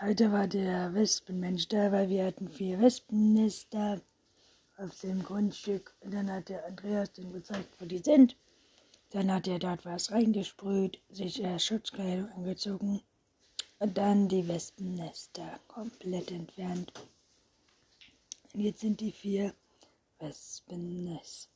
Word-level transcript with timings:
Heute 0.00 0.30
war 0.30 0.46
der 0.46 0.94
Wespenmensch 0.94 1.66
da, 1.66 1.90
weil 1.90 2.08
wir 2.08 2.26
hatten 2.26 2.48
vier 2.48 2.80
Wespennester 2.80 4.00
auf 4.76 5.00
dem 5.00 5.24
Grundstück. 5.24 5.92
Und 6.02 6.14
dann 6.14 6.30
hat 6.30 6.48
der 6.48 6.64
Andreas 6.66 7.12
dem 7.14 7.32
gezeigt, 7.32 7.68
wo 7.80 7.84
die 7.84 7.98
sind. 7.98 8.36
Dann 9.10 9.32
hat 9.32 9.48
er 9.48 9.58
dort 9.58 9.84
was 9.84 10.12
reingesprüht, 10.12 11.00
sich 11.10 11.42
äh, 11.42 11.58
Schutzkleidung 11.58 12.30
angezogen 12.30 13.02
und 13.80 13.98
dann 13.98 14.28
die 14.28 14.46
Wespennester 14.46 15.58
komplett 15.66 16.30
entfernt. 16.30 16.92
Und 18.54 18.60
jetzt 18.60 18.82
sind 18.82 19.00
die 19.00 19.10
vier 19.10 19.52
Wespennester. 20.20 21.48